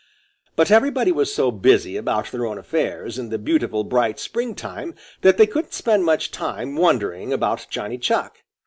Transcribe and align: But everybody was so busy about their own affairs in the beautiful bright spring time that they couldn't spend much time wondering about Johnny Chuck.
But 0.55 0.71
everybody 0.71 1.11
was 1.11 1.31
so 1.31 1.51
busy 1.51 1.95
about 1.95 2.31
their 2.31 2.43
own 2.47 2.57
affairs 2.57 3.19
in 3.19 3.29
the 3.29 3.37
beautiful 3.37 3.83
bright 3.83 4.17
spring 4.17 4.55
time 4.55 4.95
that 5.21 5.37
they 5.37 5.45
couldn't 5.45 5.73
spend 5.75 6.05
much 6.05 6.31
time 6.31 6.75
wondering 6.75 7.31
about 7.31 7.67
Johnny 7.69 7.99
Chuck. 7.99 8.39